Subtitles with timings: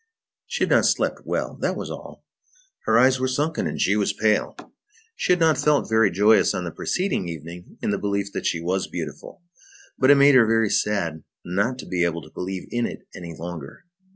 [0.47, 2.23] She had not slept well, that was all,
[2.85, 4.57] her eyes were sunken and she was pale.
[5.15, 8.59] She had not felt very joyous on the preceding evening in the belief that she
[8.59, 9.43] was beautiful,
[9.99, 13.35] but it made her very sad not to be able to believe in it any
[13.37, 13.85] longer.